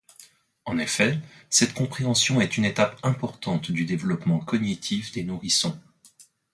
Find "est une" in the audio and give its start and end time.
2.41-2.65